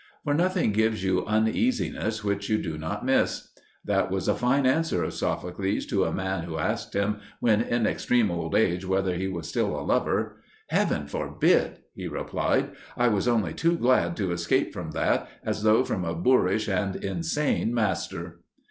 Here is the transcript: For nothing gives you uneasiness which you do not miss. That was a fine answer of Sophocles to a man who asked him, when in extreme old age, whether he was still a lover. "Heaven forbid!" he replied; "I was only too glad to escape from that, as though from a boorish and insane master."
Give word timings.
For 0.23 0.33
nothing 0.33 0.71
gives 0.71 1.03
you 1.03 1.27
uneasiness 1.27 2.23
which 2.23 2.49
you 2.49 2.57
do 2.57 2.75
not 2.75 3.05
miss. 3.05 3.49
That 3.85 4.09
was 4.09 4.27
a 4.27 4.33
fine 4.33 4.65
answer 4.65 5.03
of 5.03 5.13
Sophocles 5.13 5.85
to 5.85 6.05
a 6.05 6.11
man 6.11 6.45
who 6.45 6.57
asked 6.57 6.95
him, 6.95 7.19
when 7.39 7.61
in 7.61 7.85
extreme 7.85 8.31
old 8.31 8.55
age, 8.55 8.83
whether 8.83 9.13
he 9.13 9.27
was 9.27 9.47
still 9.47 9.79
a 9.79 9.85
lover. 9.85 10.41
"Heaven 10.69 11.05
forbid!" 11.05 11.81
he 11.93 12.07
replied; 12.07 12.71
"I 12.97 13.09
was 13.09 13.27
only 13.27 13.53
too 13.53 13.77
glad 13.77 14.17
to 14.17 14.31
escape 14.31 14.73
from 14.73 14.89
that, 14.93 15.29
as 15.43 15.61
though 15.61 15.83
from 15.83 16.03
a 16.03 16.15
boorish 16.15 16.67
and 16.67 16.95
insane 16.95 17.71
master." 17.71 18.39